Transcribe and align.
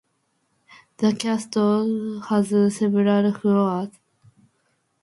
The 0.97 1.13
castle 1.13 2.21
has 2.21 2.49
several 2.75 3.31
floors. 3.33 3.89